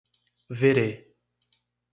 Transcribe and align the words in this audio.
Verê 0.59 0.89